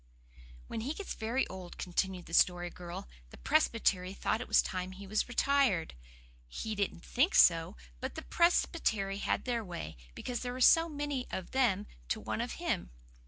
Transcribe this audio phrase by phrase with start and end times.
[0.65, 4.93] "When he gets very old," continued the Story Girl, "the Presbytery thought it was time
[4.93, 5.93] he was retired.
[6.47, 11.27] HE didn't think so; but the Presbytery had their way, because there were so many
[11.29, 12.89] of them to one of him.